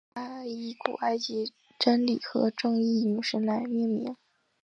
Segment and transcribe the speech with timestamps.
[0.15, 4.15] 它以古埃及真理和正义女神来命名。